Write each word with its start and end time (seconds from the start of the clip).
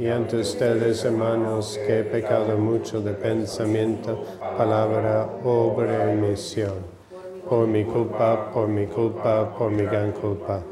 y 0.00 0.08
ante 0.08 0.38
ustedes, 0.38 1.04
hermanos, 1.04 1.78
que 1.86 1.98
he 1.98 2.04
pecado 2.04 2.56
mucho 2.56 3.02
de 3.02 3.12
pensamiento, 3.12 4.24
palabra, 4.56 5.28
obra 5.44 6.10
y 6.10 6.16
misión. 6.16 6.72
Por 7.46 7.66
mi 7.66 7.84
culpa, 7.84 8.50
por 8.50 8.66
mi 8.66 8.86
culpa, 8.86 9.54
por 9.58 9.70
mi 9.70 9.82
gran 9.82 10.12
culpa. 10.12 10.62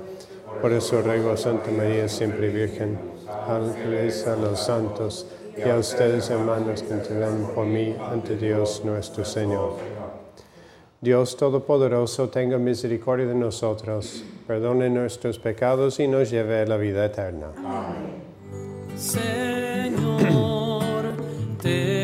Por 0.62 0.72
eso 0.72 1.02
ruego 1.02 1.32
a 1.32 1.36
Santa 1.36 1.70
María, 1.70 2.08
siempre 2.08 2.48
Virgen, 2.48 2.98
ángeles, 3.46 4.26
a 4.26 4.34
los 4.34 4.60
santos 4.60 5.26
y 5.58 5.68
a 5.68 5.76
ustedes, 5.76 6.30
hermanos, 6.30 6.82
que 6.82 6.94
interceden 6.94 7.48
por 7.54 7.66
mí 7.66 7.94
ante 8.10 8.34
Dios 8.34 8.82
nuestro 8.82 9.26
Señor. 9.26 9.74
Dios 11.02 11.36
Todopoderoso, 11.36 12.30
tenga 12.30 12.56
misericordia 12.56 13.26
de 13.26 13.34
nosotros, 13.34 14.24
perdone 14.46 14.88
nuestros 14.88 15.38
pecados 15.38 16.00
y 16.00 16.08
nos 16.08 16.30
lleve 16.30 16.62
a 16.62 16.66
la 16.66 16.78
vida 16.78 17.04
eterna. 17.04 17.48
Amén. 17.58 18.27
Señor, 18.98 20.34
ten 21.62 21.97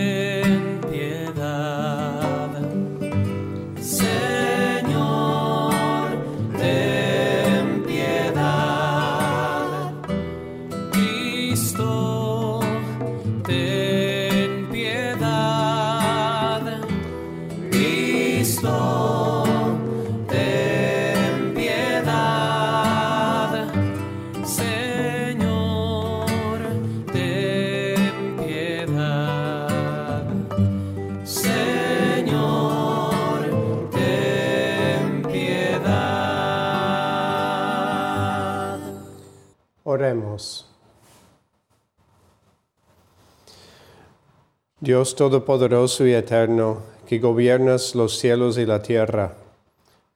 Dios 44.81 45.15
Todopoderoso 45.15 46.06
y 46.06 46.15
Eterno, 46.15 46.78
que 47.06 47.19
gobiernas 47.19 47.95
los 47.95 48.19
cielos 48.19 48.56
y 48.56 48.65
la 48.65 48.81
tierra, 48.81 49.34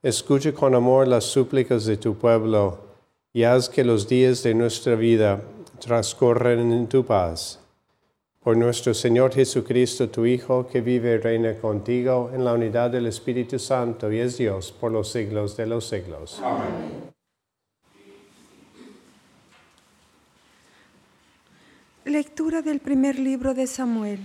escucha 0.01 0.53
con 0.53 0.73
amor 0.73 1.07
las 1.07 1.25
súplicas 1.25 1.85
de 1.85 1.97
tu 1.97 2.15
pueblo 2.15 2.79
y 3.31 3.43
haz 3.43 3.69
que 3.69 3.83
los 3.83 4.07
días 4.07 4.41
de 4.41 4.55
nuestra 4.55 4.95
vida 4.95 5.39
transcurran 5.79 6.71
en 6.71 6.87
tu 6.87 7.05
paz. 7.05 7.59
Por 8.39 8.57
nuestro 8.57 8.95
Señor 8.95 9.33
Jesucristo, 9.33 10.09
tu 10.09 10.25
Hijo, 10.25 10.65
que 10.65 10.81
vive 10.81 11.13
y 11.13 11.17
reina 11.17 11.53
contigo 11.53 12.31
en 12.33 12.43
la 12.43 12.53
unidad 12.53 12.89
del 12.89 13.05
Espíritu 13.05 13.59
Santo 13.59 14.11
y 14.11 14.17
es 14.17 14.35
Dios 14.35 14.71
por 14.71 14.91
los 14.91 15.11
siglos 15.11 15.55
de 15.57 15.67
los 15.67 15.87
siglos. 15.87 16.41
Amén. 16.43 17.18
Lectura 22.09 22.63
del 22.63 22.79
primer 22.79 23.19
libro 23.19 23.53
de 23.53 23.67
Samuel. 23.67 24.19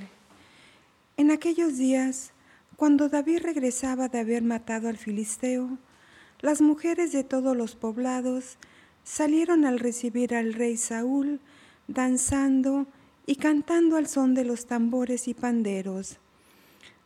En 1.18 1.30
aquellos 1.30 1.76
días, 1.76 2.32
cuando 2.76 3.10
David 3.10 3.40
regresaba 3.42 4.08
de 4.08 4.20
haber 4.20 4.42
matado 4.42 4.88
al 4.88 4.96
filisteo, 4.96 5.76
las 6.40 6.62
mujeres 6.62 7.12
de 7.12 7.24
todos 7.24 7.54
los 7.54 7.76
poblados 7.76 8.56
salieron 9.02 9.66
al 9.66 9.78
recibir 9.78 10.34
al 10.34 10.54
rey 10.54 10.78
Saúl, 10.78 11.40
danzando 11.86 12.86
y 13.26 13.36
cantando 13.36 13.98
al 13.98 14.06
son 14.06 14.32
de 14.32 14.46
los 14.46 14.64
tambores 14.64 15.28
y 15.28 15.34
panderos, 15.34 16.16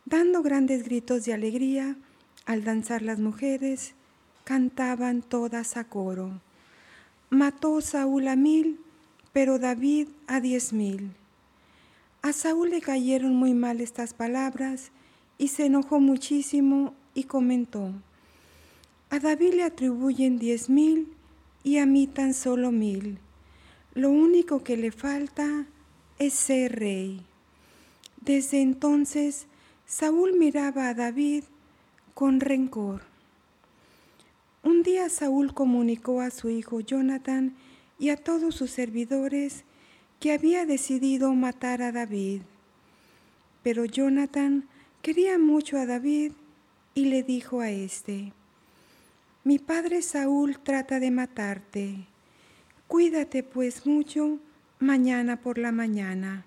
dando 0.05 0.43
grandes 0.43 0.85
gritos 0.85 1.25
de 1.25 1.35
alegría. 1.35 1.97
Al 2.47 2.63
danzar 2.63 3.03
las 3.03 3.19
mujeres, 3.19 3.95
cantaban 4.45 5.23
todas 5.23 5.77
a 5.77 5.83
coro. 5.89 6.41
Mató 7.31 7.81
Saúl 7.81 8.29
a 8.29 8.37
mil, 8.37 8.79
pero 9.33 9.59
David 9.59 10.09
a 10.27 10.41
diez 10.41 10.73
mil. 10.73 11.13
A 12.23 12.33
Saúl 12.33 12.71
le 12.71 12.81
cayeron 12.81 13.37
muy 13.37 13.55
mal 13.55 13.81
estas 13.81 14.13
palabras 14.15 14.91
y 15.39 15.49
se 15.49 15.67
enojó 15.67 16.01
muchísimo 16.01 16.95
y 17.15 17.25
comentó, 17.25 17.93
a 19.11 19.21
David 19.21 19.55
le 19.55 19.63
atribuyen 19.63 20.39
diez 20.39 20.69
mil 20.69 21.09
y 21.65 21.79
a 21.79 21.87
mí 21.87 22.07
tan 22.07 22.35
solo 22.35 22.73
mil. 22.73 23.19
Lo 23.95 24.11
único 24.11 24.63
que 24.63 24.77
le 24.77 24.93
falta 24.93 25.67
es 26.19 26.35
ser 26.35 26.79
rey. 26.79 27.23
Desde 28.21 28.61
entonces 28.61 29.47
Saúl 29.87 30.35
miraba 30.39 30.89
a 30.89 30.95
David 30.95 31.45
con 32.13 32.41
rencor. 32.41 33.03
Un 34.63 34.83
día 34.83 35.09
Saúl 35.09 35.55
comunicó 35.55 36.21
a 36.21 36.31
su 36.31 36.51
hijo 36.51 36.81
Jonathan 36.81 37.57
y 37.99 38.11
a 38.11 38.17
todos 38.17 38.55
sus 38.55 38.71
servidores 38.71 39.65
que 40.21 40.33
había 40.33 40.67
decidido 40.67 41.33
matar 41.35 41.83
a 41.83 41.93
David. 41.93 42.43
Pero 43.63 43.85
Jonathan 43.85 44.69
quería 45.03 45.39
mucho 45.39 45.79
a 45.79 45.87
David 45.87 46.33
y 46.95 47.07
le 47.07 47.23
dijo 47.23 47.61
a 47.61 47.71
éste, 47.71 48.33
mi 49.45 49.59
padre 49.59 50.03
Saúl 50.03 50.59
trata 50.59 51.01
de 51.01 51.11
matarte. 51.11 52.07
Cuídate 52.87 53.43
pues 53.43 53.87
mucho 53.87 54.39
mañana 54.79 55.41
por 55.41 55.59
la 55.59 55.73
mañana. 55.73 56.45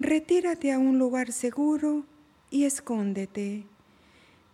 Retírate 0.00 0.72
a 0.72 0.78
un 0.78 0.98
lugar 0.98 1.32
seguro 1.32 2.04
y 2.50 2.64
escóndete. 2.64 3.64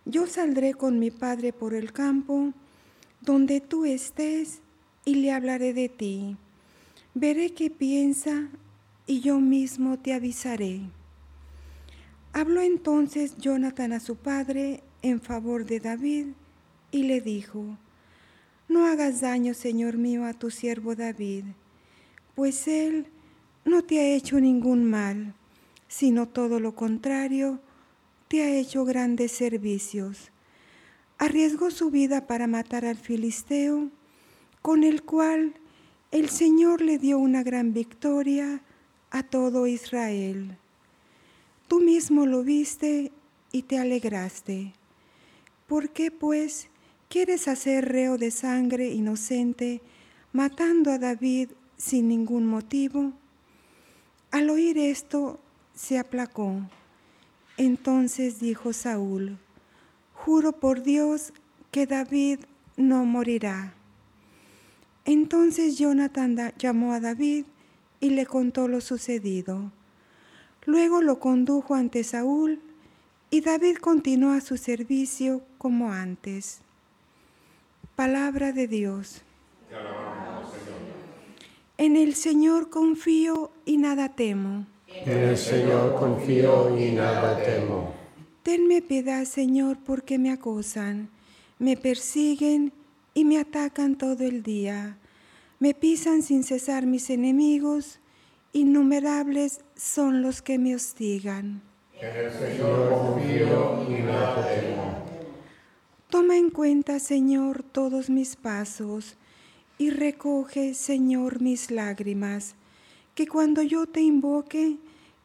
Yo 0.05 0.27
saldré 0.27 0.73
con 0.73 0.99
mi 0.99 1.11
padre 1.11 1.53
por 1.53 1.73
el 1.73 1.91
campo 1.91 2.53
donde 3.21 3.61
tú 3.61 3.85
estés 3.85 4.61
y 5.05 5.15
le 5.15 5.31
hablaré 5.31 5.73
de 5.73 5.87
ti. 5.87 6.35
Veré 7.13 7.53
qué 7.53 7.69
piensa 7.69 8.49
y 9.07 9.21
yo 9.21 9.39
mismo 9.39 9.97
te 9.97 10.13
avisaré. 10.13 10.81
Habló 12.33 12.61
entonces 12.61 13.37
Jonathan 13.37 13.93
a 13.93 13.99
su 13.99 14.17
padre 14.17 14.81
en 15.01 15.21
favor 15.21 15.65
de 15.65 15.79
David 15.79 16.27
y 16.91 17.03
le 17.03 17.21
dijo, 17.21 17.77
No 18.67 18.85
hagas 18.85 19.21
daño, 19.21 19.53
Señor 19.53 19.95
mío, 19.95 20.25
a 20.25 20.33
tu 20.33 20.51
siervo 20.51 20.95
David, 20.95 21.45
pues 22.35 22.67
él 22.67 23.07
no 23.63 23.83
te 23.83 23.99
ha 23.99 24.15
hecho 24.15 24.39
ningún 24.41 24.83
mal, 24.83 25.33
sino 25.87 26.27
todo 26.27 26.59
lo 26.59 26.75
contrario, 26.75 27.59
te 28.27 28.43
ha 28.43 28.49
hecho 28.49 28.83
grandes 28.83 29.31
servicios. 29.31 30.31
Arriesgó 31.17 31.71
su 31.71 31.91
vida 31.91 32.27
para 32.27 32.47
matar 32.47 32.83
al 32.83 32.97
filisteo, 32.97 33.89
con 34.65 34.83
el 34.83 35.03
cual 35.03 35.53
el 36.09 36.27
Señor 36.27 36.81
le 36.81 36.97
dio 36.97 37.19
una 37.19 37.43
gran 37.43 37.71
victoria 37.71 38.61
a 39.11 39.21
todo 39.21 39.67
Israel. 39.67 40.57
Tú 41.67 41.81
mismo 41.81 42.25
lo 42.25 42.41
viste 42.41 43.11
y 43.51 43.61
te 43.61 43.77
alegraste. 43.77 44.73
¿Por 45.67 45.91
qué, 45.91 46.09
pues, 46.09 46.67
quieres 47.09 47.47
hacer 47.47 47.89
reo 47.89 48.17
de 48.17 48.31
sangre 48.31 48.87
inocente, 48.87 49.81
matando 50.33 50.91
a 50.91 50.97
David 50.97 51.49
sin 51.77 52.07
ningún 52.07 52.47
motivo? 52.47 53.13
Al 54.31 54.49
oír 54.49 54.79
esto, 54.79 55.39
se 55.75 55.99
aplacó. 55.99 56.55
Entonces 57.57 58.39
dijo 58.39 58.73
Saúl, 58.73 59.37
Juro 60.15 60.53
por 60.53 60.81
Dios 60.81 61.33
que 61.69 61.85
David 61.85 62.39
no 62.77 63.05
morirá. 63.05 63.74
Entonces 65.05 65.77
Jonathan 65.77 66.53
llamó 66.57 66.93
a 66.93 66.99
David 66.99 67.45
y 67.99 68.09
le 68.09 68.25
contó 68.25 68.67
lo 68.67 68.81
sucedido. 68.81 69.71
Luego 70.65 71.01
lo 71.01 71.19
condujo 71.19 71.75
ante 71.75 72.03
Saúl 72.03 72.59
y 73.29 73.41
David 73.41 73.77
continuó 73.77 74.31
a 74.31 74.41
su 74.41 74.57
servicio 74.57 75.43
como 75.59 75.91
antes. 75.91 76.61
Palabra 77.95 78.51
de 78.51 78.67
Dios. 78.67 79.21
En 81.77 81.95
el 81.95 82.15
Señor 82.15 82.69
confío 82.69 83.51
y 83.65 83.77
nada 83.77 84.15
temo. 84.15 84.65
En 84.87 85.19
el 85.19 85.37
Señor 85.37 85.95
confío 85.95 86.77
y 86.79 86.91
nada 86.91 87.43
temo. 87.43 87.93
Tenme 88.43 88.81
piedad, 88.81 89.25
Señor, 89.25 89.77
porque 89.85 90.17
me 90.17 90.31
acosan, 90.31 91.09
me 91.59 91.77
persiguen 91.77 92.71
y 93.15 93.25
me 93.25 93.39
atacan 93.39 93.95
todo 93.95 94.23
el 94.23 94.43
día. 94.43 94.99
Me 95.57 95.73
pisan 95.73 96.21
sin 96.21 96.43
cesar 96.43 96.85
mis 96.85 97.09
enemigos, 97.09 97.99
innumerables 98.53 99.61
son 99.75 100.21
los 100.21 100.41
que 100.41 100.59
me 100.59 100.75
hostigan. 100.75 101.61
En 101.99 102.15
el 102.15 102.31
Señor 102.31 102.89
confío 102.89 103.85
y 103.89 104.03
nada 104.03 104.47
temo. 104.47 105.05
Toma 106.09 106.37
en 106.37 106.49
cuenta, 106.49 106.99
Señor, 106.99 107.63
todos 107.63 108.09
mis 108.09 108.35
pasos 108.35 109.17
y 109.77 109.89
recoge, 109.89 110.73
Señor, 110.73 111.41
mis 111.41 111.71
lágrimas, 111.71 112.55
que 113.15 113.27
cuando 113.27 113.61
yo 113.61 113.87
te 113.87 114.01
invoque, 114.01 114.77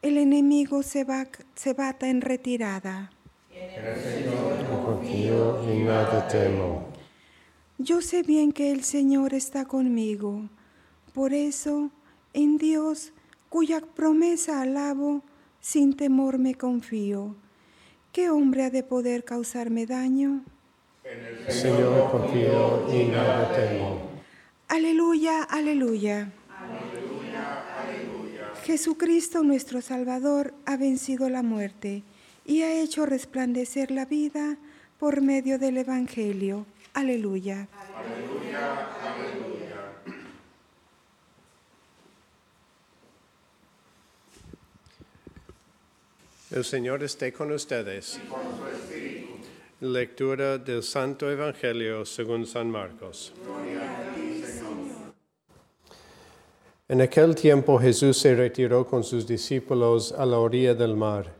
el 0.03 0.17
enemigo 0.17 0.85
se, 0.85 1.03
va, 1.03 1.27
se 1.57 1.75
bata 1.75 2.09
en 2.09 2.21
retirada. 2.21 3.11
En 3.53 3.85
el 3.85 4.01
Señor 4.01 4.85
confío 4.85 5.73
y 5.73 5.83
nada 5.83 6.27
temo. 6.29 6.90
Yo 7.83 8.03
sé 8.03 8.23
bien 8.23 8.53
que 8.53 8.73
el 8.73 8.85
Señor 8.85 9.33
está 9.33 9.65
conmigo, 9.65 10.51
por 11.15 11.33
eso 11.33 11.91
en 12.35 12.59
Dios, 12.59 13.15
cuya 13.49 13.81
promesa 13.81 14.61
alabo, 14.61 15.23
sin 15.63 15.97
temor 15.97 16.37
me 16.37 16.55
confío. 16.55 17.37
¿Qué 18.13 18.29
hombre 18.29 18.65
ha 18.65 18.71
de 18.71 18.83
poder 18.83 19.25
causarme 19.25 19.87
daño? 19.87 20.45
En 21.05 21.25
el 21.25 21.51
Señor 21.51 22.11
confío 22.11 22.87
y 22.95 23.05
nada 23.05 23.51
temo. 23.57 23.99
Aleluya, 24.69 25.45
aleluya. 25.45 26.31
Jesucristo 28.65 29.43
nuestro 29.43 29.81
Salvador 29.81 30.53
ha 30.67 30.77
vencido 30.77 31.31
la 31.31 31.43
muerte 31.43 32.03
y 32.45 32.61
ha 32.61 32.79
hecho 32.79 33.07
resplandecer 33.07 33.91
la 33.91 34.05
vida 34.05 34.59
por 34.99 35.23
medio 35.23 35.59
del 35.59 35.79
Evangelio. 35.79 36.67
Aleluya. 36.95 37.69
El 46.51 46.65
Señor 46.65 47.05
esté 47.05 47.33
con 47.33 47.53
ustedes. 47.53 48.19
Lectura 49.81 50.59
del 50.59 50.83
Santo 50.83 51.31
Evangelio 51.31 52.05
según 52.05 52.45
San 52.45 52.69
Marcos. 52.69 53.33
En 56.89 57.01
aquel 57.01 57.37
tiempo 57.37 57.79
Jesús 57.79 58.19
se 58.19 58.35
retiró 58.35 58.85
con 58.85 59.05
sus 59.05 59.29
discípulos 59.29 60.11
a 60.11 60.27
la 60.27 60.39
orilla 60.41 60.75
del 60.75 60.97
mar, 60.97 61.33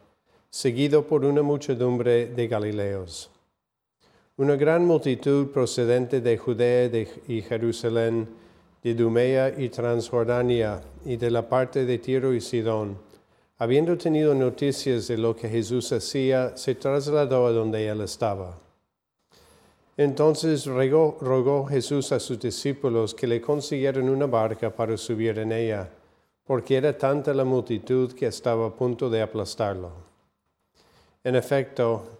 seguido 0.49 1.05
por 1.05 1.25
una 1.25 1.43
muchedumbre 1.43 2.27
de 2.27 2.47
Galileos. 2.47 3.31
Una 4.41 4.57
gran 4.57 4.87
multitud 4.87 5.49
procedente 5.49 6.23
de 6.23 6.39
Judea 6.39 6.91
y 7.29 7.43
Jerusalén, 7.43 8.27
de 8.83 8.95
Dumea 8.95 9.53
y 9.55 9.69
Transjordania, 9.69 10.81
y 11.05 11.19
de 11.19 11.31
la 11.31 11.47
parte 11.47 11.85
de 11.85 11.99
Tiro 11.99 12.33
y 12.33 12.41
Sidón, 12.41 12.97
habiendo 13.59 13.99
tenido 13.99 14.35
noticias 14.35 15.09
de 15.09 15.19
lo 15.19 15.37
que 15.37 15.47
Jesús 15.47 15.93
hacía, 15.93 16.57
se 16.57 16.75
trasladó 16.75 17.49
a 17.49 17.53
donde 17.53 17.87
él 17.87 18.01
estaba. 18.01 18.59
Entonces 19.99 20.65
rogó, 20.65 21.19
rogó, 21.21 21.67
Jesús 21.67 22.11
a 22.11 22.19
sus 22.19 22.41
discípulos 22.41 23.15
que 23.15 23.27
le 23.27 23.43
consiguieran 23.43 24.09
una 24.09 24.25
barca 24.25 24.75
para 24.75 24.97
subir 24.97 25.39
en 25.39 25.53
ella, 25.53 25.87
porque 26.47 26.79
era 26.79 26.97
tanta 26.97 27.35
la 27.35 27.45
multitud 27.45 28.15
que 28.15 28.29
estaba 28.29 28.69
a 28.69 28.75
punto 28.75 29.11
de 29.11 29.21
aplastarlo. 29.21 29.91
En 31.23 31.37
efecto, 31.37 32.20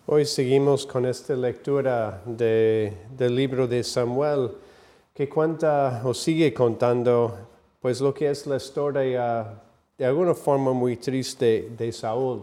Hoy 0.13 0.25
seguimos 0.25 0.85
con 0.85 1.05
esta 1.05 1.37
lectura 1.37 2.21
de, 2.25 2.91
del 3.17 3.33
libro 3.33 3.65
de 3.65 3.81
Samuel 3.81 4.51
que 5.13 5.29
cuenta 5.29 6.01
o 6.03 6.13
sigue 6.13 6.53
contando 6.53 7.47
pues 7.79 8.01
lo 8.01 8.13
que 8.13 8.29
es 8.29 8.45
la 8.45 8.57
historia 8.57 9.61
de 9.97 10.05
alguna 10.05 10.33
forma 10.33 10.73
muy 10.73 10.97
triste 10.97 11.71
de 11.77 11.93
Saúl. 11.93 12.41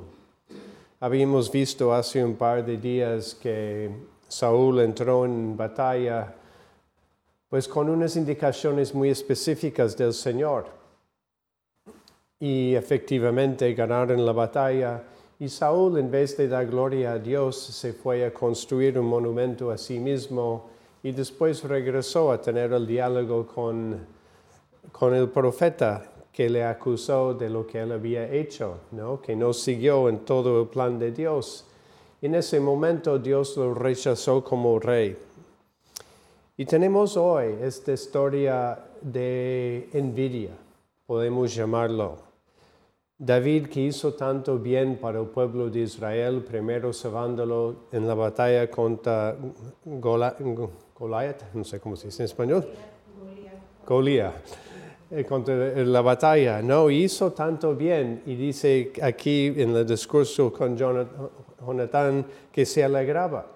Habíamos 0.98 1.52
visto 1.52 1.92
hace 1.92 2.24
un 2.24 2.36
par 2.36 2.64
de 2.64 2.78
días 2.78 3.34
que 3.34 3.90
Saúl 4.26 4.80
entró 4.80 5.26
en 5.26 5.54
batalla 5.54 6.34
pues 7.50 7.68
con 7.68 7.90
unas 7.90 8.16
indicaciones 8.16 8.94
muy 8.94 9.10
específicas 9.10 9.94
del 9.94 10.14
Señor. 10.14 10.68
Y 12.40 12.74
efectivamente 12.74 13.74
ganaron 13.74 14.24
la 14.24 14.32
batalla 14.32 15.04
y 15.40 15.48
Saúl 15.48 15.98
en 15.98 16.10
vez 16.10 16.36
de 16.36 16.48
dar 16.48 16.66
gloria 16.66 17.12
a 17.12 17.18
Dios 17.18 17.56
se 17.56 17.92
fue 17.92 18.24
a 18.24 18.34
construir 18.34 18.98
un 18.98 19.06
monumento 19.06 19.70
a 19.70 19.78
sí 19.78 20.00
mismo 20.00 20.68
y 21.02 21.12
después 21.12 21.62
regresó 21.62 22.32
a 22.32 22.40
tener 22.40 22.72
el 22.72 22.86
diálogo 22.86 23.46
con, 23.46 24.04
con 24.90 25.14
el 25.14 25.28
profeta 25.28 26.10
que 26.32 26.50
le 26.50 26.64
acusó 26.64 27.34
de 27.34 27.48
lo 27.50 27.66
que 27.66 27.80
él 27.80 27.92
había 27.92 28.28
hecho, 28.32 28.80
¿no? 28.92 29.20
que 29.20 29.36
no 29.36 29.52
siguió 29.52 30.08
en 30.08 30.20
todo 30.20 30.62
el 30.62 30.68
plan 30.68 30.98
de 30.98 31.12
Dios. 31.12 31.64
En 32.20 32.34
ese 32.34 32.58
momento 32.58 33.18
Dios 33.18 33.56
lo 33.56 33.74
rechazó 33.74 34.42
como 34.42 34.80
rey. 34.80 35.16
Y 36.56 36.64
tenemos 36.64 37.16
hoy 37.16 37.54
esta 37.62 37.92
historia 37.92 38.76
de 39.00 39.88
envidia, 39.92 40.50
podemos 41.06 41.54
llamarlo. 41.54 42.27
David 43.18 43.66
que 43.66 43.80
hizo 43.80 44.14
tanto 44.14 44.58
bien 44.58 44.96
para 44.96 45.18
el 45.18 45.26
pueblo 45.26 45.68
de 45.68 45.80
Israel, 45.80 46.44
primero 46.44 46.92
salvándolo 46.92 47.88
en 47.90 48.06
la 48.06 48.14
batalla 48.14 48.70
contra, 48.70 49.36
Goliath, 49.84 51.42
no 51.52 51.64
sé 51.64 51.80
cómo 51.80 51.96
se 51.96 52.06
dice 52.06 52.22
en 52.22 52.26
español. 52.26 52.68
Goliat. 53.84 54.34
Eh, 55.10 55.24
contra 55.24 55.54
la 55.54 56.02
batalla, 56.02 56.60
no 56.60 56.90
hizo 56.90 57.32
tanto 57.32 57.74
bien. 57.74 58.22
Y 58.26 58.36
dice 58.36 58.92
aquí 59.00 59.46
en 59.56 59.74
el 59.74 59.86
discurso 59.86 60.52
con 60.52 60.76
Jonathan 60.76 62.26
que 62.52 62.66
se 62.66 62.84
alegraba. 62.84 63.46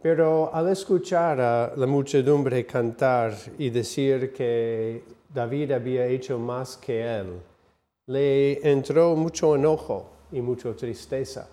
Pero 0.00 0.54
al 0.54 0.68
escuchar 0.68 1.40
a 1.40 1.72
la 1.76 1.86
muchedumbre 1.86 2.64
cantar 2.64 3.34
y 3.58 3.68
decir 3.68 4.32
que 4.32 5.02
David 5.28 5.72
había 5.72 6.06
hecho 6.06 6.38
más 6.38 6.76
que 6.76 7.02
él, 7.02 7.40
le 8.10 8.68
entró 8.68 9.14
mucho 9.14 9.54
enojo 9.54 10.10
y 10.32 10.40
mucha 10.40 10.74
tristeza. 10.74 11.48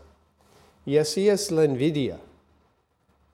Y 0.88 0.98
así 0.98 1.30
es 1.30 1.52
la 1.52 1.64
envidia. 1.64 2.18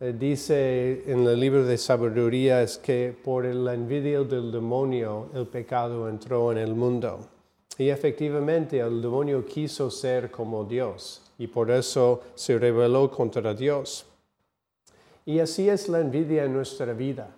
Eh, 0.01 0.13
dice 0.19 1.03
en 1.07 1.25
el 1.25 1.39
libro 1.39 1.63
de 1.63 1.77
sabiduría 1.77 2.61
es 2.61 2.77
que 2.77 3.15
por 3.23 3.45
la 3.45 3.75
envidia 3.75 4.23
del 4.23 4.51
demonio 4.51 5.29
el 5.33 5.47
pecado 5.47 6.09
entró 6.09 6.51
en 6.51 6.57
el 6.57 6.75
mundo. 6.75 7.21
Y 7.77 7.87
efectivamente 7.87 8.79
el 8.79 9.01
demonio 9.01 9.45
quiso 9.45 9.89
ser 9.89 10.29
como 10.29 10.65
Dios 10.65 11.21
y 11.37 11.47
por 11.47 11.71
eso 11.71 12.23
se 12.35 12.59
rebeló 12.59 13.09
contra 13.09 13.53
Dios. 13.53 14.05
Y 15.25 15.39
así 15.39 15.69
es 15.69 15.87
la 15.87 16.01
envidia 16.01 16.43
en 16.43 16.51
nuestra 16.51 16.91
vida. 16.91 17.33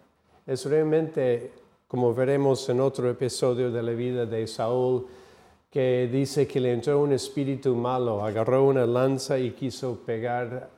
Es 0.48 0.66
realmente, 0.66 1.52
como 1.88 2.12
veremos 2.12 2.68
en 2.70 2.80
otro 2.80 3.08
episodio 3.08 3.70
de 3.70 3.84
la 3.84 3.92
vida 3.92 4.26
de 4.26 4.48
Saúl, 4.48 5.06
que 5.76 6.08
dice 6.10 6.48
que 6.48 6.62
le 6.62 6.72
entró 6.72 7.02
un 7.02 7.12
espíritu 7.12 7.76
malo, 7.76 8.24
agarró 8.24 8.64
una 8.64 8.86
lanza 8.86 9.38
y 9.38 9.52
quiso 9.52 10.00
pegar 10.06 10.70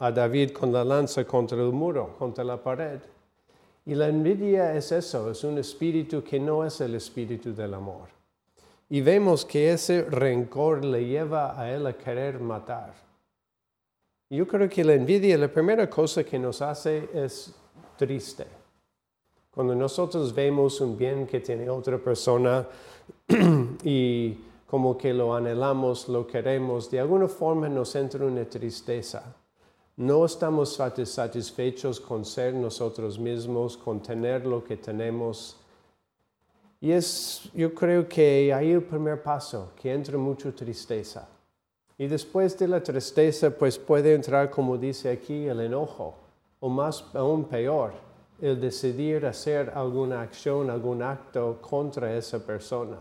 a 0.00 0.10
David 0.10 0.50
con 0.50 0.72
la 0.72 0.84
lanza 0.84 1.24
contra 1.24 1.62
el 1.62 1.70
muro, 1.70 2.16
contra 2.18 2.42
la 2.42 2.60
pared. 2.60 2.98
Y 3.84 3.94
la 3.94 4.08
envidia 4.08 4.74
es 4.74 4.90
eso, 4.90 5.30
es 5.30 5.44
un 5.44 5.58
espíritu 5.58 6.24
que 6.24 6.40
no 6.40 6.64
es 6.64 6.80
el 6.80 6.96
espíritu 6.96 7.54
del 7.54 7.74
amor. 7.74 8.08
Y 8.90 9.00
vemos 9.00 9.44
que 9.44 9.70
ese 9.70 10.02
rencor 10.02 10.84
le 10.84 11.06
lleva 11.06 11.56
a 11.56 11.70
él 11.70 11.86
a 11.86 11.92
querer 11.92 12.40
matar. 12.40 12.94
Yo 14.28 14.44
creo 14.48 14.68
que 14.68 14.82
la 14.82 14.94
envidia, 14.94 15.38
la 15.38 15.46
primera 15.46 15.88
cosa 15.88 16.24
que 16.24 16.36
nos 16.36 16.60
hace 16.62 17.10
es 17.14 17.54
triste. 17.96 18.44
Cuando 19.52 19.76
nosotros 19.76 20.34
vemos 20.34 20.80
un 20.80 20.98
bien 20.98 21.28
que 21.28 21.38
tiene 21.38 21.70
otra 21.70 21.96
persona 21.96 22.66
y 23.84 24.38
como 24.66 24.96
que 24.96 25.14
lo 25.14 25.34
anhelamos, 25.34 26.08
lo 26.08 26.26
queremos, 26.26 26.90
de 26.90 27.00
alguna 27.00 27.28
forma 27.28 27.68
nos 27.68 27.94
entra 27.94 28.24
una 28.24 28.44
tristeza. 28.44 29.34
No 29.96 30.26
estamos 30.26 30.74
satisfechos 30.74 32.00
con 32.00 32.24
ser 32.24 32.52
nosotros 32.54 33.18
mismos, 33.18 33.76
con 33.76 34.02
tener 34.02 34.44
lo 34.44 34.62
que 34.62 34.76
tenemos. 34.76 35.56
Y 36.80 36.92
es, 36.92 37.48
yo 37.54 37.72
creo 37.74 38.06
que 38.06 38.52
ahí 38.52 38.72
el 38.72 38.82
primer 38.82 39.22
paso, 39.22 39.72
que 39.80 39.92
entra 39.92 40.18
mucha 40.18 40.52
tristeza. 40.52 41.26
Y 41.96 42.06
después 42.08 42.58
de 42.58 42.68
la 42.68 42.82
tristeza, 42.82 43.50
pues 43.50 43.78
puede 43.78 44.14
entrar, 44.14 44.50
como 44.50 44.76
dice 44.76 45.10
aquí, 45.10 45.46
el 45.46 45.60
enojo, 45.60 46.14
o 46.60 46.68
más 46.68 47.02
aún 47.14 47.44
peor, 47.44 47.92
el 48.40 48.60
decidir 48.60 49.24
hacer 49.24 49.72
alguna 49.74 50.20
acción, 50.20 50.68
algún 50.68 51.00
acto 51.00 51.58
contra 51.62 52.14
esa 52.14 52.38
persona, 52.38 52.98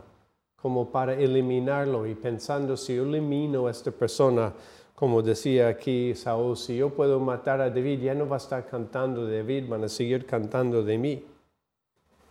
como 0.65 0.89
para 0.89 1.13
eliminarlo 1.13 2.07
y 2.07 2.15
pensando 2.15 2.75
si 2.75 2.95
yo 2.95 3.03
elimino 3.03 3.67
a 3.67 3.69
esta 3.69 3.91
persona, 3.91 4.51
como 4.95 5.21
decía 5.21 5.67
aquí 5.67 6.15
Saúl, 6.15 6.57
si 6.57 6.77
yo 6.77 6.89
puedo 6.89 7.19
matar 7.19 7.61
a 7.61 7.69
David, 7.69 8.01
ya 8.01 8.15
no 8.15 8.27
va 8.27 8.37
a 8.37 8.39
estar 8.39 8.65
cantando 8.65 9.27
de 9.27 9.43
David, 9.43 9.69
van 9.69 9.83
a 9.83 9.87
seguir 9.87 10.25
cantando 10.25 10.81
de 10.81 10.97
mí. 10.97 11.23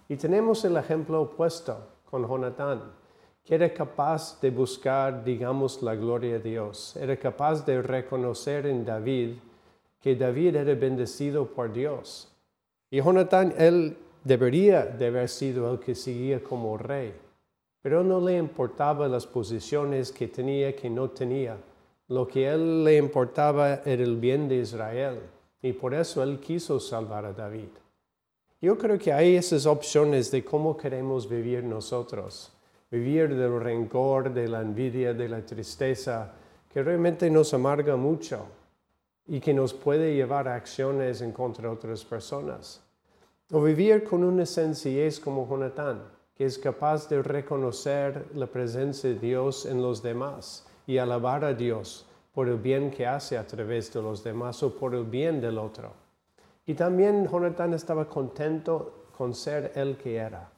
Y 0.09 0.17
tenemos 0.17 0.64
el 0.64 0.76
ejemplo 0.76 1.23
opuesto 1.23 1.79
con 2.11 2.26
Jonatán, 2.26 2.83
que 3.45 3.55
era 3.55 3.73
capaz 3.73 4.41
de 4.41 4.50
buscar, 4.50 5.23
digamos, 5.23 5.81
la 5.81 5.95
gloria 5.95 6.33
de 6.41 6.50
Dios. 6.50 6.97
Era 6.97 7.17
capaz 7.17 7.64
de 7.64 7.83
reconocer 7.83 8.67
en 8.67 8.85
David 8.85 9.37
que 10.00 10.17
David 10.17 10.57
era 10.57 10.75
bendecido 10.75 11.47
por 11.47 11.73
Dios. 11.73 12.35
Y 12.91 13.00
Jonatán, 13.00 13.55
él 13.57 13.97
debería 14.25 14.87
de 14.87 15.07
haber 15.07 15.29
sido 15.29 15.73
el 15.73 15.79
que 15.79 15.95
seguía 15.95 16.43
como 16.43 16.76
rey, 16.76 17.14
pero 17.85 18.03
no 18.03 18.19
le 18.19 18.38
importaba 18.38 19.07
las 19.09 19.26
posiciones 19.26 20.11
que 20.11 20.29
tenía, 20.29 20.75
que 20.75 20.88
no 20.88 21.11
tenía 21.11 21.55
lo 22.09 22.26
que 22.26 22.49
a 22.49 22.55
él 22.55 22.85
le 22.85 22.97
importaba 22.97 23.81
era 23.85 24.03
el 24.03 24.17
bien 24.17 24.49
de 24.49 24.57
Israel 24.57 25.21
y 25.62 25.73
por 25.73 25.95
eso 25.95 26.23
él 26.23 26.38
quiso 26.38 26.79
salvar 26.79 27.25
a 27.25 27.33
David. 27.33 27.69
Yo 28.61 28.76
creo 28.76 28.99
que 28.99 29.12
hay 29.12 29.37
esas 29.37 29.64
opciones 29.64 30.31
de 30.31 30.45
cómo 30.45 30.76
queremos 30.76 31.29
vivir 31.29 31.64
nosotros. 31.64 32.53
Vivir 32.91 33.35
del 33.35 33.61
rencor, 33.61 34.33
de 34.33 34.49
la 34.49 34.61
envidia, 34.61 35.14
de 35.14 35.29
la 35.29 35.45
tristeza, 35.45 36.33
que 36.73 36.83
realmente 36.83 37.31
nos 37.31 37.53
amarga 37.55 37.97
mucho 37.97 38.47
y 39.26 39.41
que 39.41 39.55
nos 39.55 39.73
puede 39.73 40.14
llevar 40.14 40.47
a 40.47 40.55
acciones 40.55 41.23
en 41.23 41.33
contra 41.33 41.69
de 41.69 41.75
otras 41.75 42.05
personas. 42.05 42.83
O 43.50 43.62
vivir 43.62 44.05
con 44.05 44.23
una 44.23 44.47
sencillez 44.47 45.19
como 45.19 45.49
Jonatán, 45.49 46.03
que 46.37 46.45
es 46.45 46.59
capaz 46.59 47.09
de 47.09 47.23
reconocer 47.23 48.26
la 48.35 48.47
presencia 48.47 49.11
de 49.11 49.19
Dios 49.19 49.67
en 49.67 49.81
los 49.81 50.03
demás 50.03 50.67
y 50.87 50.99
alabar 50.99 51.45
a 51.45 51.55
Dios 51.55 52.07
por 52.35 52.49
el 52.49 52.57
bien 52.57 52.91
que 52.91 53.07
hace 53.07 53.38
a 53.38 53.47
través 53.47 53.93
de 53.93 54.03
los 54.03 54.25
demás 54.25 54.62
o 54.62 54.75
por 54.75 54.95
el 54.95 55.05
bien 55.05 55.41
del 55.41 55.59
otro. 55.59 55.93
Y 56.67 56.75
también 56.75 57.29
Jonathan 57.29 57.75
estaba 57.75 58.09
contento 58.09 59.07
con 59.17 59.35
ser 59.35 59.73
el 59.76 59.97
que 59.97 60.17
era. 60.17 60.50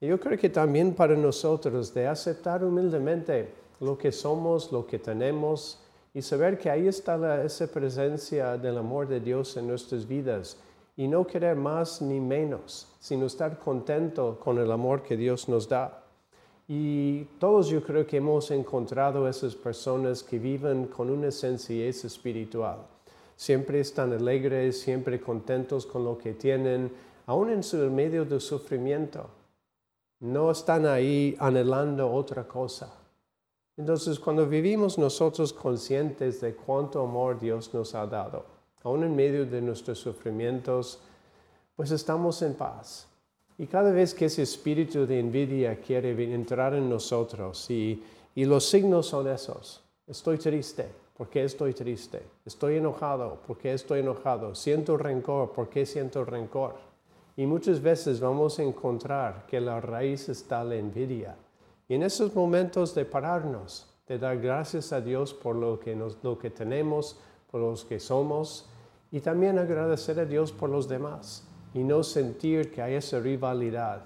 Y 0.00 0.06
yo 0.06 0.18
creo 0.18 0.38
que 0.38 0.48
también 0.48 0.94
para 0.94 1.14
nosotros 1.14 1.92
de 1.92 2.08
aceptar 2.08 2.64
humildemente 2.64 3.52
lo 3.80 3.98
que 3.98 4.10
somos, 4.10 4.72
lo 4.72 4.86
que 4.86 4.98
tenemos 4.98 5.78
y 6.14 6.22
saber 6.22 6.58
que 6.58 6.70
ahí 6.70 6.88
está 6.88 7.44
esa 7.44 7.66
presencia 7.66 8.56
del 8.56 8.78
amor 8.78 9.08
de 9.08 9.20
Dios 9.20 9.56
en 9.56 9.66
nuestras 9.66 10.06
vidas 10.06 10.56
y 10.96 11.08
no 11.08 11.26
querer 11.26 11.56
más 11.56 12.02
ni 12.02 12.20
menos, 12.20 12.88
sino 13.02 13.26
estar 13.26 13.58
contento 13.58 14.38
con 14.38 14.58
el 14.58 14.70
amor 14.70 15.02
que 15.02 15.16
Dios 15.16 15.48
nos 15.48 15.68
da. 15.68 16.04
Y 16.68 17.24
todos 17.40 17.66
yo 17.66 17.82
creo 17.82 18.06
que 18.06 18.18
hemos 18.18 18.52
encontrado 18.52 19.26
esas 19.26 19.56
personas 19.56 20.22
que 20.22 20.38
viven 20.38 20.86
con 20.86 21.10
una 21.10 21.32
sencillez 21.32 22.04
espiritual. 22.04 22.78
Siempre 23.34 23.80
están 23.80 24.12
alegres, 24.12 24.80
siempre 24.80 25.20
contentos 25.20 25.84
con 25.84 26.04
lo 26.04 26.16
que 26.16 26.34
tienen, 26.34 26.92
aún 27.26 27.50
en 27.50 27.64
su 27.64 27.76
medio 27.90 28.24
del 28.24 28.40
sufrimiento. 28.40 29.28
No 30.20 30.52
están 30.52 30.86
ahí 30.86 31.34
anhelando 31.40 32.08
otra 32.08 32.46
cosa. 32.46 32.94
Entonces, 33.76 34.20
cuando 34.20 34.46
vivimos 34.46 34.96
nosotros 34.96 35.52
conscientes 35.52 36.40
de 36.40 36.54
cuánto 36.54 37.02
amor 37.02 37.40
Dios 37.40 37.74
nos 37.74 37.96
ha 37.96 38.06
dado, 38.06 38.44
aún 38.84 39.02
en 39.02 39.16
medio 39.16 39.44
de 39.44 39.60
nuestros 39.60 39.98
sufrimientos, 39.98 41.00
pues 41.76 41.90
estamos 41.90 42.42
en 42.42 42.54
paz. 42.54 43.06
Y 43.58 43.66
cada 43.66 43.92
vez 43.92 44.14
que 44.14 44.26
ese 44.26 44.42
espíritu 44.42 45.06
de 45.06 45.20
envidia 45.20 45.80
quiere 45.80 46.10
entrar 46.34 46.74
en 46.74 46.88
nosotros, 46.88 47.70
y, 47.70 48.02
los 48.34 48.64
signos 48.64 49.06
son 49.06 49.28
esos, 49.28 49.82
estoy 50.06 50.38
triste, 50.38 50.88
¿por 51.16 51.28
qué 51.28 51.44
estoy 51.44 51.74
triste? 51.74 52.22
Estoy 52.46 52.76
enojado, 52.76 53.38
¿por 53.46 53.58
qué 53.58 53.74
estoy 53.74 54.00
enojado? 54.00 54.54
Siento 54.54 54.96
rencor, 54.96 55.52
¿por 55.52 55.68
qué 55.68 55.84
siento 55.84 56.24
rencor? 56.24 56.74
Y 57.36 57.46
muchas 57.46 57.80
veces 57.80 58.20
vamos 58.20 58.58
a 58.58 58.62
encontrar 58.62 59.46
que 59.46 59.60
la 59.60 59.80
raíz 59.80 60.28
está 60.28 60.64
la 60.64 60.76
envidia. 60.76 61.36
Y 61.88 61.94
en 61.94 62.02
esos 62.02 62.34
momentos 62.34 62.94
de 62.94 63.04
pararnos, 63.04 63.86
de 64.08 64.18
dar 64.18 64.38
gracias 64.38 64.92
a 64.92 65.00
Dios 65.00 65.32
por 65.34 65.56
lo 65.56 65.78
que, 65.78 65.94
lo 66.22 66.38
que 66.38 66.50
tenemos, 66.50 67.18
por 67.50 67.60
los 67.60 67.84
que 67.84 68.00
somos, 68.00 68.66
y 69.10 69.20
también 69.20 69.58
agradecer 69.58 70.18
a 70.18 70.24
Dios 70.24 70.52
por 70.52 70.70
los 70.70 70.88
demás 70.88 71.46
y 71.74 71.82
no 71.82 72.02
sentir 72.02 72.70
que 72.70 72.82
hay 72.82 72.94
esa 72.94 73.20
rivalidad, 73.20 74.02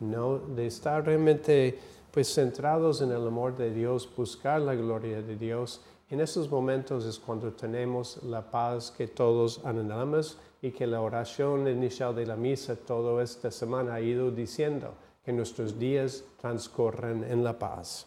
¿no? 0.00 0.38
de 0.38 0.66
estar 0.66 1.04
realmente 1.04 1.78
pues 2.10 2.32
centrados 2.32 3.02
en 3.02 3.10
el 3.10 3.26
amor 3.26 3.56
de 3.56 3.70
Dios, 3.70 4.08
buscar 4.16 4.60
la 4.62 4.74
gloria 4.74 5.20
de 5.20 5.36
Dios. 5.36 5.82
En 6.08 6.20
esos 6.20 6.50
momentos 6.50 7.04
es 7.04 7.18
cuando 7.18 7.52
tenemos 7.52 8.22
la 8.22 8.50
paz 8.50 8.90
que 8.90 9.08
todos 9.08 9.60
anhelamos 9.64 10.38
y 10.62 10.70
que 10.70 10.86
la 10.86 11.00
oración 11.00 11.68
inicial 11.68 12.14
de 12.14 12.24
la 12.24 12.36
misa 12.36 12.74
toda 12.76 13.22
esta 13.22 13.50
semana 13.50 13.94
ha 13.94 14.00
ido 14.00 14.30
diciendo 14.30 14.94
que 15.24 15.32
nuestros 15.32 15.78
días 15.78 16.24
transcurren 16.40 17.24
en 17.24 17.44
la 17.44 17.58
paz. 17.58 18.06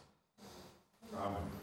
Amén. 1.14 1.59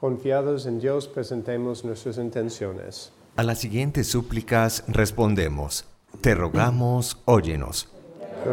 Confiados 0.00 0.66
en 0.66 0.78
Dios, 0.78 1.08
presentemos 1.08 1.84
nuestras 1.84 2.18
intenciones. 2.18 3.10
A 3.34 3.42
las 3.42 3.58
siguientes 3.58 4.06
súplicas 4.06 4.84
respondemos. 4.86 5.86
Te 6.20 6.36
rogamos, 6.36 7.18
óyenos. 7.24 7.88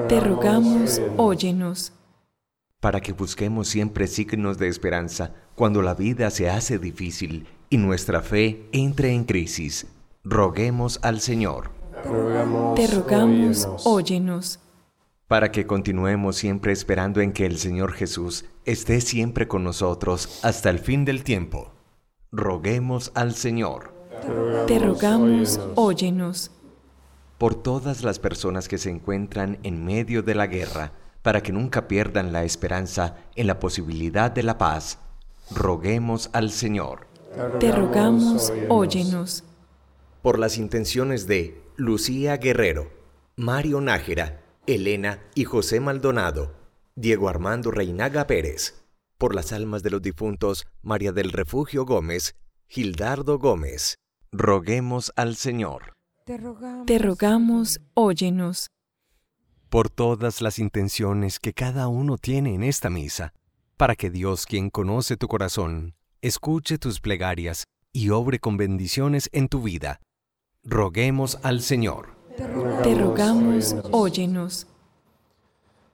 Te 0.10 0.20
rogamos, 0.20 1.00
óyenos. 1.18 1.94
Para 2.82 3.00
que 3.00 3.14
busquemos 3.14 3.68
siempre 3.68 4.08
signos 4.08 4.58
de 4.58 4.68
esperanza, 4.68 5.34
cuando 5.54 5.84
la 5.84 5.94
vida 5.94 6.32
se 6.32 6.50
hace 6.50 6.80
difícil 6.80 7.48
y 7.70 7.78
nuestra 7.78 8.24
fe 8.24 8.68
entre 8.72 9.14
en 9.14 9.24
crisis, 9.24 9.86
roguemos 10.24 11.00
al 11.04 11.22
Señor. 11.22 11.70
Te 12.76 12.88
rogamos, 12.88 13.68
óyenos. 13.84 14.60
Para 15.28 15.52
que 15.52 15.66
continuemos 15.66 16.36
siempre 16.36 16.72
esperando 16.72 17.20
en 17.20 17.34
que 17.34 17.48
el 17.48 17.58
Señor 17.58 17.94
Jesús 17.94 18.46
esté 18.64 19.02
siempre 19.02 19.48
con 19.48 19.64
nosotros 19.64 20.40
hasta 20.44 20.70
el 20.70 20.78
fin 20.78 21.04
del 21.04 21.24
tiempo. 21.24 21.74
Roguemos 22.32 23.12
al 23.16 23.34
Señor. 23.34 23.92
Te 24.68 24.78
rogamos, 24.78 25.60
óyenos. 25.74 26.52
Por 27.40 27.56
todas 27.56 28.04
las 28.04 28.20
personas 28.20 28.68
que 28.68 28.78
se 28.78 28.92
encuentran 28.92 29.58
en 29.64 29.84
medio 29.84 30.22
de 30.22 30.36
la 30.36 30.46
guerra, 30.46 30.92
para 31.24 31.42
que 31.42 31.52
nunca 31.52 31.88
pierdan 31.88 32.32
la 32.32 32.44
esperanza 32.44 33.18
en 33.36 33.48
la 33.48 33.60
posibilidad 33.60 34.30
de 34.30 34.44
la 34.44 34.60
paz, 34.60 35.00
roguemos 35.50 36.30
al 36.34 36.52
Señor. 36.52 37.08
Te 37.60 37.72
rogamos, 37.72 38.54
óyenos. 38.70 39.44
Por 40.22 40.38
las 40.38 40.60
intenciones 40.60 41.26
de 41.26 41.60
Lucía 41.78 42.38
Guerrero, 42.38 42.92
Mario 43.36 43.82
Nájera, 43.82 44.45
Elena 44.68 45.22
y 45.36 45.44
José 45.44 45.80
Maldonado, 45.80 46.56
Diego 46.96 47.30
Armando 47.30 47.72
Reinaga 47.72 48.26
Pérez, 48.26 48.84
por 49.18 49.36
las 49.36 49.54
almas 49.54 49.84
de 49.84 49.92
los 49.92 50.02
difuntos 50.02 50.66
María 50.82 51.12
del 51.12 51.32
Refugio 51.32 51.86
Gómez, 51.86 52.36
Gildardo 52.68 53.38
Gómez, 53.38 53.96
roguemos 54.32 55.12
al 55.16 55.36
Señor. 55.36 55.94
Te 56.26 56.38
rogamos, 56.38 56.86
Te 56.88 56.98
rogamos, 56.98 57.80
óyenos. 57.94 58.68
Por 59.70 59.90
todas 59.90 60.42
las 60.42 60.58
intenciones 60.58 61.40
que 61.40 61.54
cada 61.54 61.88
uno 61.88 62.18
tiene 62.18 62.56
en 62.56 62.64
esta 62.64 62.90
misa, 62.90 63.34
para 63.78 63.96
que 63.96 64.10
Dios, 64.10 64.46
quien 64.46 64.70
conoce 64.70 65.18
tu 65.18 65.28
corazón, 65.28 65.96
escuche 66.22 66.78
tus 66.78 67.02
plegarias 67.02 67.66
y 67.92 68.10
obre 68.10 68.40
con 68.40 68.58
bendiciones 68.58 69.30
en 69.32 69.48
tu 69.48 69.62
vida. 69.62 70.00
Roguemos 70.64 71.38
al 71.44 71.62
Señor. 71.62 72.15
Te 72.38 72.96
rogamos, 72.96 73.76
óyenos. 73.92 74.68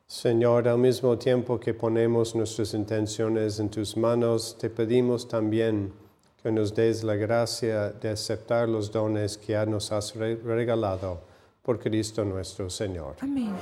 Señor, 0.08 0.68
al 0.68 0.78
mismo 0.78 1.18
tiempo 1.18 1.60
que 1.60 1.74
ponemos 1.74 2.36
nuestras 2.36 2.74
intenciones 2.74 3.60
en 3.60 3.70
tus 3.70 3.96
manos, 3.96 4.58
te 4.60 4.70
pedimos 4.70 5.28
también 5.28 5.94
que 6.42 6.52
nos 6.52 6.74
des 6.76 7.04
la 7.04 7.16
gracia 7.16 7.92
de 7.92 8.10
aceptar 8.10 8.68
los 8.68 8.92
dones 8.92 9.38
que 9.38 9.54
ya 9.54 9.66
nos 9.66 9.92
has 9.92 10.16
re- 10.16 10.36
regalado 10.36 11.22
por 11.62 11.80
Cristo 11.80 12.26
nuestro 12.26 12.70
Señor. 12.70 13.16
Amén. 13.22 13.54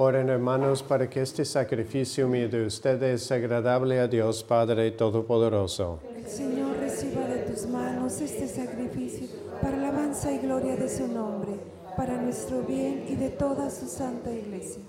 Oren 0.00 0.28
hermanos 0.28 0.84
para 0.84 1.10
que 1.10 1.22
este 1.22 1.44
sacrificio 1.44 2.28
mío 2.28 2.48
de 2.48 2.64
ustedes 2.64 3.20
sea 3.24 3.36
agradable 3.36 3.98
a 3.98 4.06
Dios 4.06 4.44
Padre 4.44 4.92
Todopoderoso. 4.92 5.98
El 6.16 6.24
Señor 6.24 6.76
reciba 6.78 7.26
de 7.26 7.38
tus 7.38 7.66
manos 7.66 8.20
este 8.20 8.46
sacrificio 8.46 9.26
para 9.60 9.76
alabanza 9.76 10.30
y 10.30 10.38
gloria 10.38 10.76
de 10.76 10.88
su 10.88 11.08
nombre, 11.08 11.50
para 11.96 12.16
nuestro 12.22 12.62
bien 12.62 13.06
y 13.08 13.16
de 13.16 13.30
toda 13.30 13.68
su 13.72 13.88
santa 13.88 14.32
iglesia. 14.32 14.84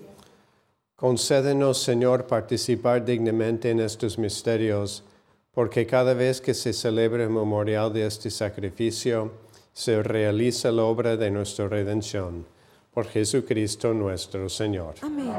Concédenos, 0.95 1.81
Señor, 1.81 2.27
participar 2.27 3.03
dignamente 3.03 3.71
en 3.71 3.79
estos 3.79 4.19
misterios, 4.19 5.03
porque 5.55 5.87
cada 5.87 6.13
vez 6.13 6.39
que 6.39 6.53
se 6.53 6.71
celebra 6.71 7.23
el 7.23 7.31
memorial 7.31 7.91
de 7.91 8.05
este 8.05 8.29
sacrificio, 8.29 9.31
se 9.73 10.03
realiza 10.03 10.71
la 10.71 10.83
obra 10.83 11.17
de 11.17 11.31
nuestra 11.31 11.67
redención. 11.67 12.58
Por 12.91 13.05
Jesucristo 13.05 13.93
nuestro 13.93 14.49
Señor. 14.49 14.95
Amén. 15.01 15.31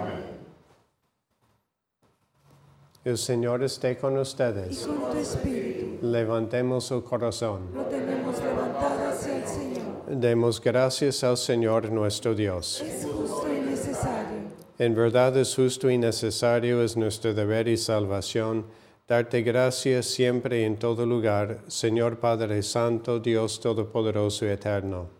El 3.04 3.16
Señor 3.16 3.62
esté 3.62 3.96
con 3.96 4.16
Y 4.16 4.20
ustedes. 4.20 4.86
con 4.86 5.10
tu 5.10 5.18
espíritu 5.18 5.98
Levantemos 6.06 6.90
el 6.90 7.02
corazón. 7.02 7.70
lo 7.74 7.82
tenemos 7.84 8.38
levantado 8.42 9.08
hacia 9.08 9.36
el 9.38 9.46
Señor. 9.46 10.06
Demos 10.06 10.60
gracias 10.60 11.24
al 11.24 11.36
Señor 11.36 11.90
nuestro 11.90 12.34
Dios. 12.34 12.80
Es 12.82 13.04
justo 13.04 13.46
y 13.48 13.60
necesario. 13.60 14.38
En 14.78 14.94
verdad 14.94 15.36
es 15.36 15.54
justo 15.54 15.90
y 15.90 15.98
necesario, 15.98 16.82
es 16.82 16.96
nuestro 16.96 17.32
deber 17.34 17.68
y 17.68 17.76
salvación, 17.76 18.66
darte 19.08 19.42
gracias 19.42 20.06
siempre 20.06 20.60
y 20.60 20.64
en 20.64 20.78
todo 20.78 21.04
lugar, 21.06 21.62
Señor 21.68 22.18
Padre 22.18 22.62
Santo, 22.62 23.18
Dios 23.20 23.60
Todopoderoso 23.60 24.46
y 24.46 24.48
Eterno. 24.48 25.19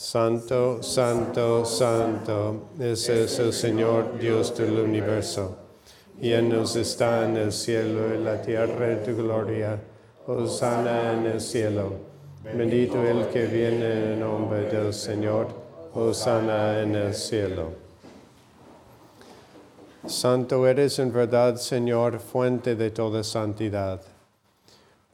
Santo, 0.00 0.80
santo, 0.80 1.64
santo, 1.64 2.68
ese 2.78 3.24
es 3.24 3.36
el 3.40 3.52
Señor 3.52 4.16
Dios 4.16 4.56
del 4.56 4.78
universo. 4.78 5.56
Llenos 6.20 6.76
está 6.76 7.24
en 7.24 7.36
el 7.36 7.50
cielo 7.50 8.14
y 8.14 8.22
la 8.22 8.40
tierra 8.40 8.86
de 8.86 8.96
tu 8.98 9.16
gloria. 9.16 9.76
Hosanna 10.24 11.14
en 11.14 11.26
el 11.26 11.40
cielo. 11.40 11.94
Bendito 12.44 13.02
el 13.02 13.26
que 13.26 13.46
viene 13.46 14.12
en 14.12 14.20
nombre 14.20 14.66
del 14.70 14.94
Señor. 14.94 15.48
Hosanna 15.92 16.80
en 16.80 16.94
el 16.94 17.12
cielo. 17.12 17.72
Santo 20.06 20.64
eres 20.68 21.00
en 21.00 21.12
verdad, 21.12 21.56
Señor, 21.56 22.20
fuente 22.20 22.76
de 22.76 22.92
toda 22.92 23.24
santidad. 23.24 24.00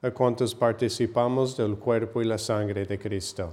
a 0.00 0.12
cuantos 0.12 0.54
participamos 0.54 1.56
del 1.56 1.76
cuerpo 1.76 2.22
y 2.22 2.24
la 2.24 2.38
sangre 2.38 2.84
de 2.84 2.98
Cristo. 2.98 3.52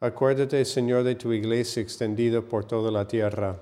Acuérdate, 0.00 0.62
Señor, 0.66 1.02
de 1.02 1.14
tu 1.14 1.32
iglesia 1.32 1.82
extendida 1.82 2.42
por 2.42 2.66
toda 2.66 2.90
la 2.90 3.08
tierra, 3.08 3.58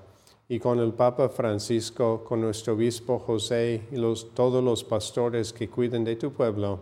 y 0.49 0.59
con 0.59 0.79
el 0.79 0.91
Papa 0.91 1.29
Francisco, 1.29 2.23
con 2.25 2.41
nuestro 2.41 2.73
obispo 2.73 3.19
José 3.19 3.81
y 3.91 3.95
los, 3.95 4.33
todos 4.33 4.61
los 4.61 4.83
pastores 4.83 5.53
que 5.53 5.69
cuiden 5.69 6.03
de 6.03 6.17
tu 6.17 6.33
pueblo, 6.33 6.81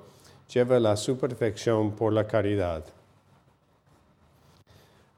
lleva 0.51 0.77
a 0.77 0.97
su 0.97 1.17
perfección 1.17 1.91
por 1.91 2.11
la 2.11 2.25
caridad. 2.25 2.83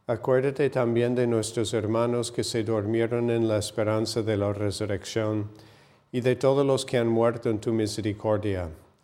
Acuérdate 0.07 0.69
también 0.69 1.15
de 1.15 1.25
nuestros 1.25 1.73
hermanos 1.73 2.31
que 2.33 2.43
se 2.43 2.63
durmieron 2.63 3.29
en 3.29 3.47
la 3.47 3.57
esperanza 3.57 4.21
de 4.21 4.35
la 4.35 4.51
resurrección, 4.51 5.49
y 6.11 6.19
de 6.19 6.35
todos 6.35 6.65
los 6.65 6.85
que 6.85 6.97
han 6.97 7.07
muerto 7.07 7.49
en 7.49 7.59
tu 7.59 7.71
misericordia 7.71 8.69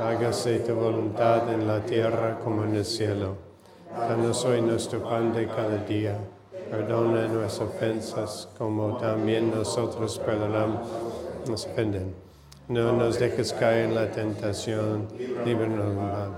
hágase 0.00 0.58
tu 0.60 0.74
voluntad 0.74 1.52
en 1.52 1.66
la 1.66 1.84
tierra 1.84 2.38
como 2.42 2.64
en 2.64 2.76
el 2.76 2.84
cielo. 2.84 3.36
Danos 3.90 4.44
hoy 4.44 4.60
nuestro 4.60 5.02
pan 5.02 5.32
de 5.32 5.46
cada 5.46 5.78
día. 5.78 6.18
Perdona 6.70 7.28
nuestras 7.28 7.68
ofensas 7.68 8.48
como 8.58 8.96
también 8.98 9.50
nosotros 9.50 10.18
perdonamos 10.18 10.88
nos 11.48 11.66
ofenden. 11.66 12.14
No 12.68 12.92
nos 12.92 13.18
dejes 13.18 13.52
caer 13.52 13.86
en 13.86 13.94
la 13.94 14.10
tentación, 14.10 15.06
líbranos. 15.44 16.32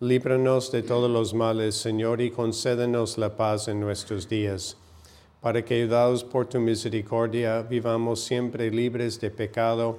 Líbranos 0.00 0.72
de 0.72 0.82
todos 0.82 1.10
los 1.10 1.32
males, 1.32 1.76
Señor, 1.76 2.20
y 2.20 2.30
concédenos 2.30 3.16
la 3.16 3.36
paz 3.36 3.68
en 3.68 3.80
nuestros 3.80 4.28
días, 4.28 4.76
para 5.40 5.64
que, 5.64 5.76
ayudados 5.76 6.24
por 6.24 6.46
tu 6.46 6.58
misericordia, 6.60 7.62
vivamos 7.62 8.20
siempre 8.20 8.70
libres 8.70 9.20
de 9.20 9.30
pecado 9.30 9.98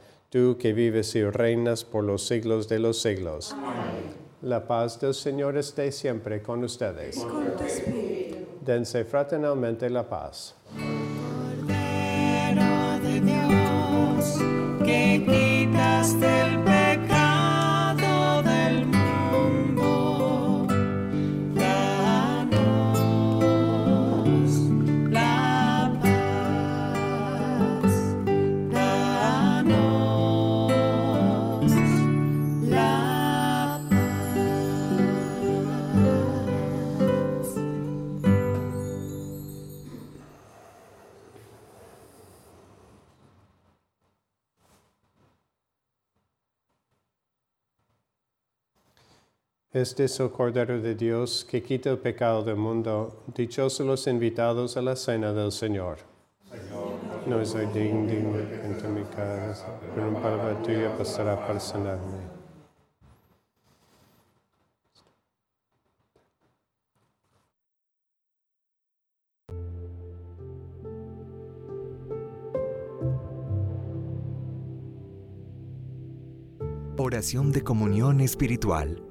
tú 0.31 0.57
que 0.57 0.71
vives 0.71 1.13
y 1.15 1.23
reinas 1.25 1.83
por 1.83 2.05
los 2.05 2.25
siglos 2.25 2.69
de 2.69 2.79
los 2.79 3.01
siglos. 3.01 3.53
La 4.41 4.65
paz 4.65 4.97
del 5.01 5.13
Señor 5.13 5.57
esté 5.57 5.91
siempre 5.91 6.41
con 6.41 6.63
ustedes. 6.63 7.17
Con 7.17 7.57
tu 7.57 7.63
espíritu. 7.65 8.37
Dense 8.65 9.03
fraternalmente 9.03 9.89
la 9.89 10.07
paz. 10.07 10.55
Este 49.73 50.03
es 50.03 50.19
el 50.19 50.29
Cordero 50.31 50.81
de 50.81 50.95
Dios 50.95 51.47
que 51.49 51.63
quita 51.63 51.91
el 51.91 51.97
pecado 51.97 52.43
del 52.43 52.57
mundo. 52.57 53.23
Dichosos 53.33 53.87
los 53.87 54.05
invitados 54.05 54.75
a 54.75 54.81
la 54.81 54.97
cena 54.97 55.31
del 55.31 55.49
Señor. 55.53 55.99
No 57.25 57.45
soy 57.45 57.67
digno 57.67 58.35
de 58.35 58.65
en 58.65 58.93
mi 58.93 59.03
casa, 59.03 59.67
pero 59.95 60.09
una 60.09 60.21
palabra 60.21 60.61
tuya 60.61 60.93
pasará 60.97 61.37
para 61.47 61.57
sanarme. 61.57 62.17
Oración 76.97 77.53
de 77.53 77.61
comunión 77.63 78.19
espiritual. 78.19 79.10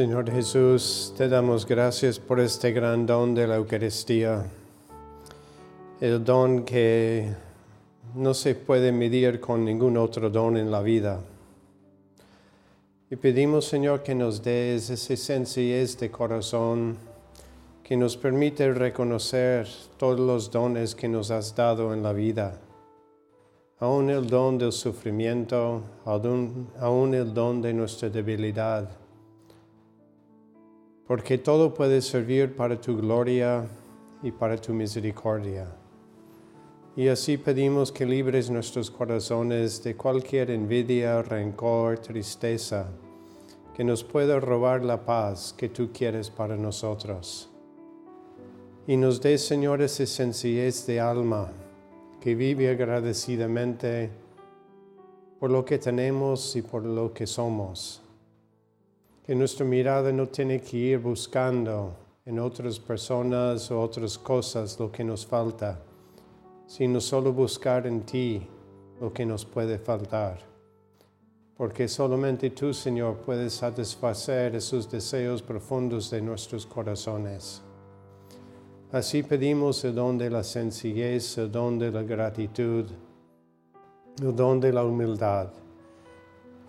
Señor 0.00 0.30
Jesús, 0.30 1.12
te 1.14 1.28
damos 1.28 1.66
gracias 1.66 2.18
por 2.18 2.40
este 2.40 2.72
gran 2.72 3.04
don 3.04 3.34
de 3.34 3.46
la 3.46 3.56
Eucaristía, 3.56 4.46
el 6.00 6.24
don 6.24 6.64
que 6.64 7.28
no 8.14 8.32
se 8.32 8.54
puede 8.54 8.92
medir 8.92 9.40
con 9.40 9.62
ningún 9.62 9.98
otro 9.98 10.30
don 10.30 10.56
en 10.56 10.70
la 10.70 10.80
vida. 10.80 11.20
Y 13.10 13.16
pedimos, 13.16 13.66
Señor, 13.66 14.02
que 14.02 14.14
nos 14.14 14.42
des 14.42 14.88
esa 14.88 15.16
sencillez 15.18 15.98
de 15.98 16.10
corazón 16.10 16.96
que 17.84 17.94
nos 17.94 18.16
permite 18.16 18.72
reconocer 18.72 19.68
todos 19.98 20.18
los 20.18 20.50
dones 20.50 20.94
que 20.94 21.08
nos 21.08 21.30
has 21.30 21.54
dado 21.54 21.92
en 21.92 22.02
la 22.02 22.14
vida, 22.14 22.58
aún 23.80 24.08
el 24.08 24.26
don 24.26 24.56
del 24.56 24.72
sufrimiento, 24.72 25.82
aún, 26.06 26.70
aún 26.80 27.12
el 27.12 27.34
don 27.34 27.60
de 27.60 27.74
nuestra 27.74 28.08
debilidad 28.08 28.99
porque 31.10 31.38
todo 31.38 31.74
puede 31.74 32.02
servir 32.02 32.54
para 32.54 32.80
tu 32.80 32.96
gloria 32.96 33.66
y 34.22 34.30
para 34.30 34.56
tu 34.56 34.72
misericordia. 34.72 35.66
Y 36.94 37.08
así 37.08 37.36
pedimos 37.36 37.90
que 37.90 38.06
libres 38.06 38.48
nuestros 38.48 38.92
corazones 38.92 39.82
de 39.82 39.96
cualquier 39.96 40.52
envidia, 40.52 41.20
rencor, 41.20 41.98
tristeza, 41.98 42.86
que 43.74 43.82
nos 43.82 44.04
pueda 44.04 44.38
robar 44.38 44.84
la 44.84 45.04
paz 45.04 45.52
que 45.52 45.68
tú 45.68 45.90
quieres 45.92 46.30
para 46.30 46.56
nosotros. 46.56 47.50
Y 48.86 48.96
nos 48.96 49.20
dé, 49.20 49.36
Señor, 49.36 49.82
esa 49.82 50.06
sencillez 50.06 50.86
de 50.86 51.00
alma 51.00 51.50
que 52.20 52.36
vive 52.36 52.70
agradecidamente 52.70 54.10
por 55.40 55.50
lo 55.50 55.64
que 55.64 55.78
tenemos 55.78 56.54
y 56.54 56.62
por 56.62 56.84
lo 56.84 57.12
que 57.12 57.26
somos 57.26 58.00
que 59.30 59.36
nuestra 59.36 59.64
mirada 59.64 60.10
no 60.10 60.26
tiene 60.26 60.60
que 60.60 60.76
ir 60.76 60.98
buscando 60.98 61.94
en 62.26 62.40
otras 62.40 62.80
personas 62.80 63.70
o 63.70 63.80
otras 63.80 64.18
cosas 64.18 64.76
lo 64.80 64.90
que 64.90 65.04
nos 65.04 65.24
falta, 65.24 65.78
sino 66.66 67.00
solo 67.00 67.32
buscar 67.32 67.86
en 67.86 68.00
ti 68.00 68.44
lo 69.00 69.12
que 69.12 69.24
nos 69.24 69.44
puede 69.44 69.78
faltar. 69.78 70.40
Porque 71.56 71.86
solamente 71.86 72.50
tú, 72.50 72.74
Señor, 72.74 73.18
puedes 73.18 73.52
satisfacer 73.52 74.56
esos 74.56 74.90
deseos 74.90 75.42
profundos 75.42 76.10
de 76.10 76.20
nuestros 76.20 76.66
corazones. 76.66 77.62
Así 78.90 79.22
pedimos 79.22 79.84
el 79.84 79.94
don 79.94 80.18
de 80.18 80.28
la 80.28 80.42
sencillez, 80.42 81.38
el 81.38 81.52
don 81.52 81.78
de 81.78 81.92
la 81.92 82.02
gratitud, 82.02 82.84
el 84.20 84.34
don 84.34 84.58
de 84.58 84.72
la 84.72 84.84
humildad. 84.84 85.50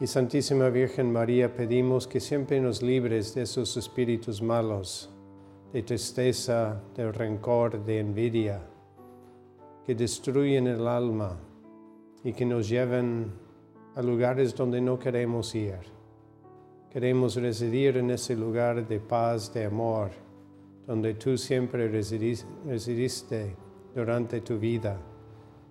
Y 0.02 0.08
Santísima 0.08 0.70
Virgen 0.70 1.12
María, 1.12 1.54
pedimos 1.54 2.08
que 2.08 2.20
siempre 2.20 2.60
nos 2.60 2.82
libres 2.82 3.36
de 3.36 3.44
esos 3.44 3.78
espíritus 3.78 4.42
malos, 4.42 5.12
de 5.72 5.84
tristeza, 5.84 6.82
de 6.96 7.12
rencor, 7.12 7.86
de 7.86 8.00
envidia, 8.00 8.64
que 9.86 9.94
destruyen 9.94 10.66
el 10.66 10.88
alma 10.88 11.38
y 12.24 12.34
que 12.34 12.48
nos 12.48 12.68
llevan 12.68 13.32
a 13.94 14.02
lugares 14.02 14.56
donde 14.56 14.82
no 14.82 14.98
queremos 14.98 15.54
ir. 15.54 15.78
Queremos 16.90 17.36
residir 17.36 17.98
en 17.98 18.10
ese 18.10 18.36
lugar 18.36 18.88
de 18.88 19.00
paz, 19.00 19.54
de 19.54 19.66
amor, 19.66 20.10
donde 20.88 21.14
tú 21.14 21.38
siempre 21.38 21.88
residiste 21.88 23.56
durante 23.94 24.42
tu 24.42 24.58
vida, 24.58 25.00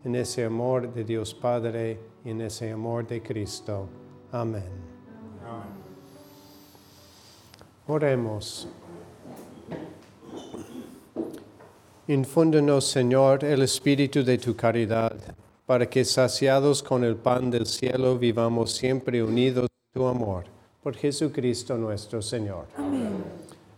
en 0.04 0.14
ese 0.14 0.44
amor 0.44 0.94
de 0.94 1.02
Dios 1.02 1.34
Padre 1.34 1.98
y 2.24 2.30
en 2.30 2.42
ese 2.42 2.70
amor 2.70 3.08
de 3.08 3.20
Cristo. 3.20 3.88
Amén. 4.32 4.62
Oremos. 7.86 8.68
Infúndenos, 12.06 12.86
Señor, 12.86 13.44
el 13.44 13.62
espíritu 13.62 14.24
de 14.24 14.38
tu 14.38 14.54
caridad, 14.54 15.16
para 15.66 15.88
que 15.88 16.04
saciados 16.04 16.82
con 16.82 17.04
el 17.04 17.16
pan 17.16 17.50
del 17.50 17.66
cielo 17.66 18.18
vivamos 18.18 18.72
siempre 18.72 19.22
unidos 19.22 19.68
en 19.94 20.00
tu 20.00 20.06
amor. 20.06 20.44
Por 20.82 20.96
Jesucristo 20.96 21.76
nuestro 21.76 22.22
Señor. 22.22 22.66
Amén. 22.76 23.10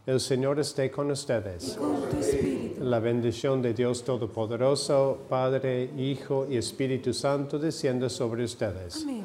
El 0.05 0.19
Señor 0.19 0.59
esté 0.59 0.91
con 0.91 1.11
ustedes. 1.11 1.77
Con 1.79 2.09
tu 2.11 2.17
espíritu. 2.19 2.83
La 2.85 2.99
bendición 2.99 3.63
de 3.63 3.73
Dios 3.73 4.03
Todopoderoso, 4.03 5.19
Padre, 5.29 5.91
Hijo 5.97 6.47
y 6.51 6.57
Espíritu 6.57 7.13
Santo 7.13 7.59
descienda 7.59 8.09
sobre 8.09 8.45
ustedes. 8.45 9.03
Amén. 9.03 9.22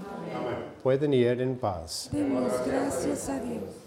Pueden 0.88 1.14
ir 1.14 1.42
en 1.42 1.58
paz. 1.58 2.08
Demos 2.14 2.50
gracias 2.66 3.28
a 3.28 3.38
Dios. 3.42 3.87